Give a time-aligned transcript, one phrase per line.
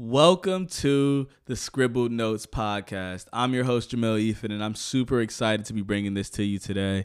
[0.00, 3.26] Welcome to the Scribbled Notes podcast.
[3.32, 6.60] I'm your host, Jamel Ethan, and I'm super excited to be bringing this to you
[6.60, 7.04] today.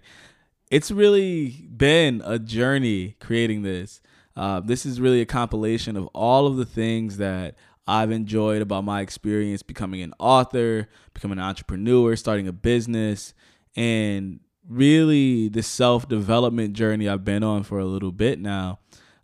[0.69, 3.99] It's really been a journey creating this.
[4.35, 7.55] Uh, this is really a compilation of all of the things that
[7.87, 13.33] I've enjoyed about my experience becoming an author, becoming an entrepreneur, starting a business,
[13.75, 14.39] and
[14.69, 18.77] really the self development journey I've been on for a little bit now.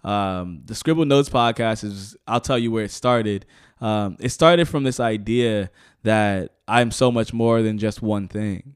[0.04, 3.46] Um, the Scribble Notes podcast is, I'll tell you where it started.
[3.82, 5.70] Um, it started from this idea
[6.04, 8.76] that I'm so much more than just one thing,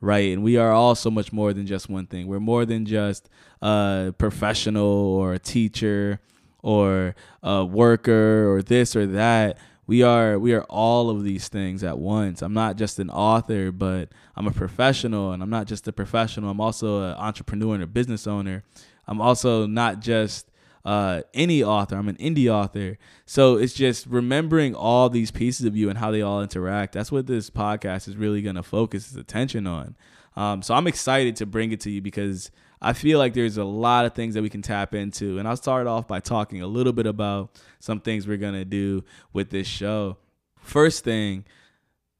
[0.00, 0.32] right?
[0.32, 2.26] And we are all so much more than just one thing.
[2.26, 3.28] We're more than just
[3.62, 6.20] a professional or a teacher
[6.62, 9.58] or a worker or this or that.
[9.86, 12.42] We are we are all of these things at once.
[12.42, 16.50] I'm not just an author, but I'm a professional, and I'm not just a professional.
[16.50, 18.64] I'm also an entrepreneur and a business owner.
[19.06, 20.50] I'm also not just
[20.84, 21.96] uh, any author.
[21.96, 22.98] I'm an indie author.
[23.26, 26.92] So it's just remembering all these pieces of you and how they all interact.
[26.92, 29.96] That's what this podcast is really going to focus its attention on.
[30.36, 33.64] Um, so I'm excited to bring it to you because I feel like there's a
[33.64, 35.38] lot of things that we can tap into.
[35.38, 38.64] And I'll start off by talking a little bit about some things we're going to
[38.64, 40.16] do with this show.
[40.60, 41.44] First thing,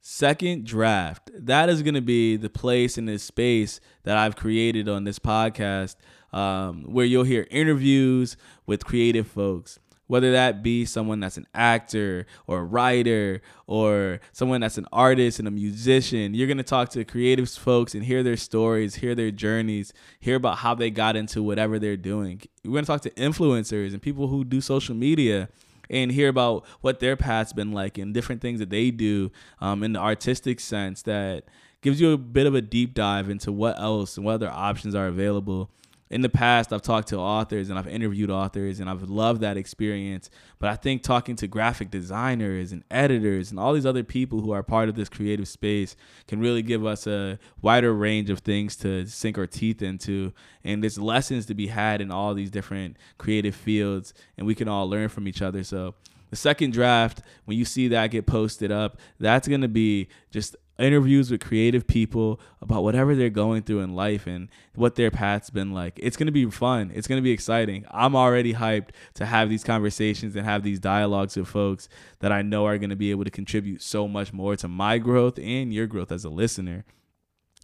[0.01, 1.29] second draft.
[1.33, 5.19] That is going to be the place in this space that I've created on this
[5.19, 5.95] podcast
[6.31, 12.25] um, where you'll hear interviews with creative folks whether that be someone that's an actor
[12.47, 16.33] or a writer or someone that's an artist and a musician.
[16.33, 20.35] You're going to talk to creative folks and hear their stories, hear their journeys, hear
[20.35, 22.41] about how they got into whatever they're doing.
[22.65, 25.47] We're going to talk to influencers and people who do social media
[25.89, 29.83] and hear about what their path's been like and different things that they do um,
[29.83, 31.45] in the artistic sense that
[31.81, 34.95] gives you a bit of a deep dive into what else and what other options
[34.95, 35.69] are available
[36.09, 39.57] in the past I've talked to authors and I've interviewed authors and I've loved that
[39.57, 40.29] experience.
[40.57, 44.51] But I think talking to graphic designers and editors and all these other people who
[44.51, 45.95] are part of this creative space
[46.27, 50.33] can really give us a wider range of things to sink our teeth into.
[50.63, 54.67] And there's lessons to be had in all these different creative fields and we can
[54.67, 55.63] all learn from each other.
[55.63, 55.93] So
[56.31, 60.55] the second draft, when you see that get posted up, that's going to be just
[60.79, 65.49] interviews with creative people about whatever they're going through in life and what their path's
[65.49, 65.99] been like.
[66.01, 66.91] It's going to be fun.
[66.93, 67.85] It's going to be exciting.
[67.91, 72.41] I'm already hyped to have these conversations and have these dialogues with folks that I
[72.41, 75.73] know are going to be able to contribute so much more to my growth and
[75.73, 76.85] your growth as a listener.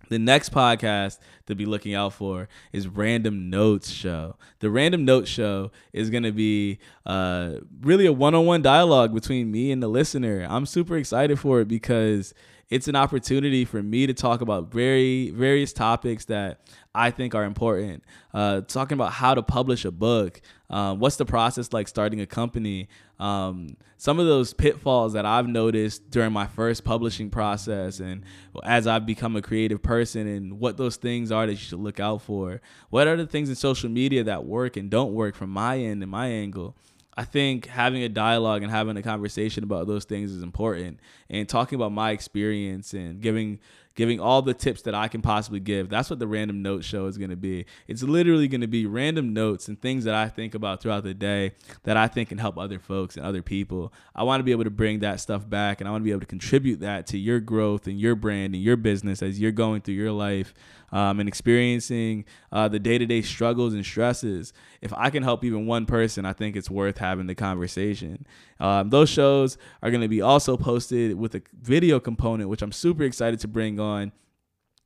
[0.09, 4.35] The next podcast to be looking out for is Random Notes Show.
[4.59, 9.13] The Random Notes Show is going to be uh, really a one on one dialogue
[9.13, 10.45] between me and the listener.
[10.47, 12.35] I'm super excited for it because
[12.69, 16.61] it's an opportunity for me to talk about very various topics that
[16.95, 18.03] I think are important.
[18.33, 22.25] Uh, talking about how to publish a book, uh, what's the process like starting a
[22.25, 22.87] company,
[23.19, 28.23] um, some of those pitfalls that I've noticed during my first publishing process, and
[28.63, 31.99] as I've become a creative person, and what those things are that you should look
[31.99, 32.61] out for.
[32.89, 36.01] What are the things in social media that work and don't work from my end
[36.01, 36.75] and my angle?
[37.17, 40.99] I think having a dialogue and having a conversation about those things is important.
[41.29, 43.59] And talking about my experience and giving
[43.95, 45.89] giving all the tips that I can possibly give.
[45.89, 47.65] That's what the random note show is going to be.
[47.87, 51.13] It's literally going to be random notes and things that I think about throughout the
[51.13, 53.93] day that I think can help other folks and other people.
[54.13, 56.11] I want to be able to bring that stuff back and I want to be
[56.11, 59.51] able to contribute that to your growth and your brand and your business as you're
[59.51, 60.53] going through your life
[60.91, 64.53] um, and experiencing uh, the day to day struggles and stresses.
[64.81, 68.25] If I can help even one person, I think it's worth having the conversation.
[68.59, 72.71] Um, those shows are going to be also posted with a video component, which I'm
[72.71, 73.84] super excited to bring on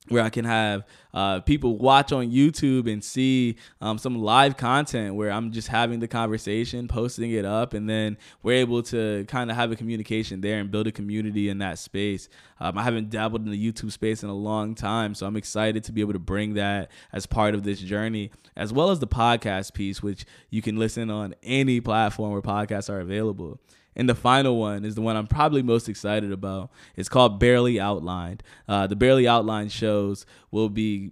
[0.10, 5.16] where I can have uh, people watch on YouTube and see um, some live content
[5.16, 9.50] where I'm just having the conversation, posting it up, and then we're able to kind
[9.50, 12.30] of have a communication there and build a community in that space.
[12.60, 15.84] Um, I haven't dabbled in the YouTube space in a long time, so I'm excited
[15.86, 19.08] to be able to bring that as part of this journey, as well as the
[19.08, 23.60] podcast piece, which you can listen on any platform where podcasts are available.
[24.00, 26.72] And the final one is the one I'm probably most excited about.
[26.96, 28.44] It's called Barely Outlined.
[28.66, 31.12] Uh, the Barely Outlined shows will be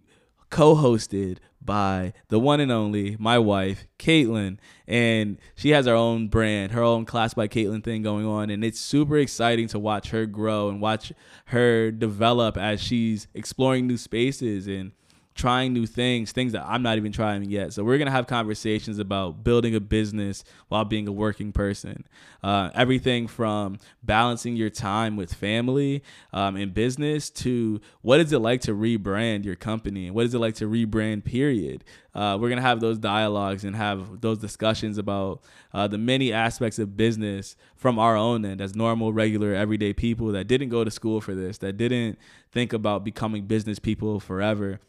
[0.50, 4.57] co hosted by the one and only my wife, Caitlin.
[4.88, 8.50] And she has her own brand, her own Class by Caitlin thing going on.
[8.50, 11.12] And it's super exciting to watch her grow and watch
[11.48, 14.94] her develop as she's exploring new spaces and
[15.38, 17.72] trying new things, things that I'm not even trying yet.
[17.72, 22.06] So we're gonna have conversations about building a business while being a working person.
[22.44, 26.04] Uh, everything from balancing your time with family
[26.34, 30.39] um, and business to what is it like to rebrand your company what is it
[30.39, 31.24] like to rebrand.
[31.24, 31.84] Period.
[32.13, 35.44] Uh, we're gonna have those dialogues and have those discussions about
[35.74, 40.31] uh, the many aspects of business from our own end as normal, regular, everyday people
[40.31, 42.18] that didn't go to school for this, that didn't
[42.51, 44.80] think about becoming business people forever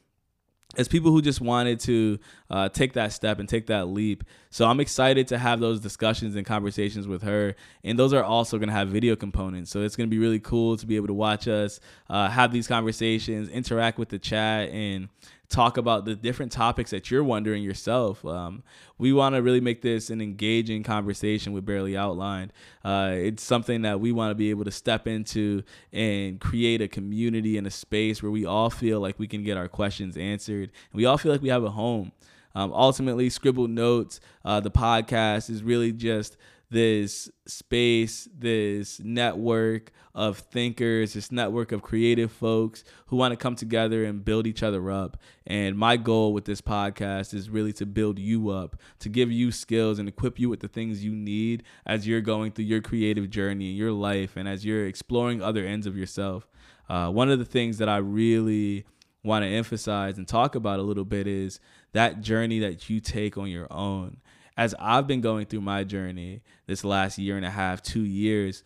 [0.77, 2.19] as people who just wanted to
[2.51, 4.23] uh, take that step and take that leap.
[4.51, 7.57] So I'm excited to have those discussions and conversations with her.
[7.85, 9.71] And those are also going to have video components.
[9.71, 11.81] So it's going to be really cool to be able to watch us
[12.11, 15.09] uh, have these conversations, interact with the chat, and
[15.49, 18.25] talk about the different topics that you're wondering yourself.
[18.25, 18.63] Um,
[18.99, 22.53] we want to really make this an engaging conversation with Barely Outlined.
[22.85, 25.63] Uh, it's something that we want to be able to step into
[25.93, 29.57] and create a community and a space where we all feel like we can get
[29.57, 30.71] our questions answered.
[30.93, 32.13] And we all feel like we have a home.
[32.55, 36.37] Um, ultimately, Scribbled Notes, uh, the podcast, is really just
[36.71, 43.55] this space, this network of thinkers, this network of creative folks who want to come
[43.55, 45.17] together and build each other up.
[45.47, 49.51] And my goal with this podcast is really to build you up, to give you
[49.51, 53.31] skills and equip you with the things you need as you're going through your creative
[53.31, 56.47] journey in your life and as you're exploring other ends of yourself.
[56.89, 58.85] Uh, one of the things that I really
[59.25, 61.61] want to emphasize and talk about a little bit is
[61.93, 64.19] that journey that you take on your own
[64.59, 68.65] as I've been going through my journey this last year and a half, two years,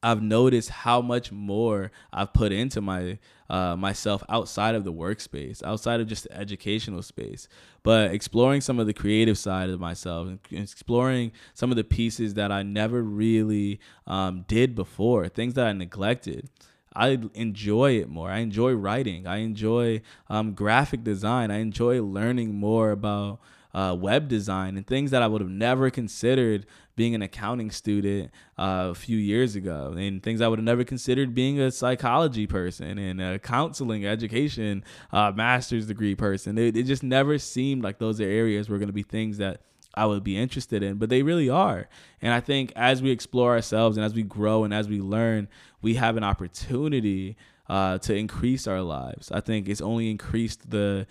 [0.00, 3.18] I've noticed how much more I've put into my
[3.50, 7.48] uh, myself outside of the workspace, outside of just the educational space,
[7.82, 12.34] but exploring some of the creative side of myself and exploring some of the pieces
[12.34, 16.48] that I never really um, did before, things that I neglected.
[16.94, 18.30] I enjoy it more.
[18.30, 19.26] I enjoy writing.
[19.26, 21.50] I enjoy um, graphic design.
[21.50, 23.40] I enjoy learning more about
[23.74, 28.30] uh, web design and things that I would have never considered being an accounting student
[28.58, 32.46] uh, a few years ago, and things I would have never considered being a psychology
[32.46, 36.58] person and a counseling education uh, master's degree person.
[36.58, 39.62] It, it just never seemed like those are areas were going to be things that
[39.94, 41.88] I would be interested in, but they really are.
[42.20, 45.48] And I think as we explore ourselves and as we grow and as we learn,
[45.82, 47.36] we have an opportunity
[47.68, 49.30] uh, to increase our lives.
[49.30, 51.06] I think it's only increased the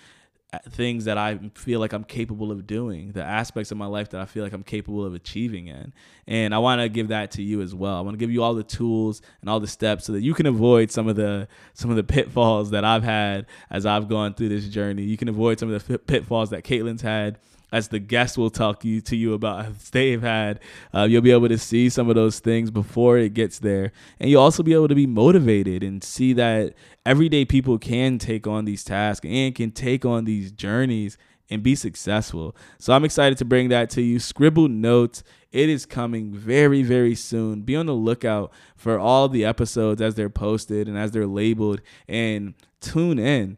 [0.70, 4.20] things that I feel like I'm capable of doing, the aspects of my life that
[4.20, 5.94] I feel like I'm capable of achieving in.
[6.28, 7.96] And I want to give that to you as well.
[7.96, 10.34] I want to give you all the tools and all the steps so that you
[10.34, 14.34] can avoid some of the some of the pitfalls that I've had as I've gone
[14.34, 15.04] through this journey.
[15.04, 17.40] You can avoid some of the pitfalls that Caitlin's had
[17.72, 20.60] as the guest will talk you to you about they've had.
[20.94, 24.30] Uh, you'll be able to see some of those things before it gets there, and
[24.30, 26.74] you'll also be able to be motivated and see that
[27.06, 31.18] everyday people can take on these tasks and can take on these journeys
[31.50, 32.56] and be successful.
[32.80, 34.20] So I'm excited to bring that to you.
[34.20, 35.24] Scribbled notes.
[35.52, 37.62] It is coming very, very soon.
[37.62, 41.82] Be on the lookout for all the episodes as they're posted and as they're labeled
[42.08, 43.58] and tune in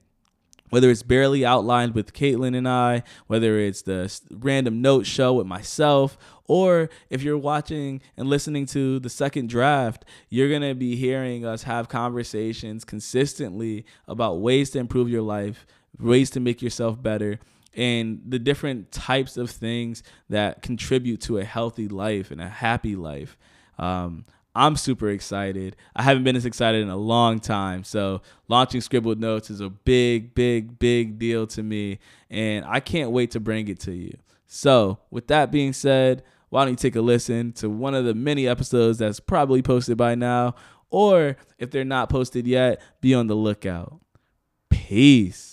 [0.73, 5.45] whether it's barely outlined with Caitlin and I, whether it's the random note show with
[5.45, 6.17] myself,
[6.47, 11.45] or if you're watching and listening to the second draft, you're going to be hearing
[11.45, 15.67] us have conversations consistently about ways to improve your life,
[15.99, 17.39] ways to make yourself better,
[17.75, 22.95] and the different types of things that contribute to a healthy life and a happy
[22.95, 23.37] life.
[23.77, 24.25] Um,
[24.55, 25.75] I'm super excited.
[25.95, 27.83] I haven't been this excited in a long time.
[27.83, 31.99] So, launching Scribbled Notes is a big, big, big deal to me.
[32.29, 34.15] And I can't wait to bring it to you.
[34.45, 38.13] So, with that being said, why don't you take a listen to one of the
[38.13, 40.53] many episodes that's probably posted by now?
[40.91, 43.99] Or if they're not posted yet, be on the lookout.
[44.69, 45.52] Peace.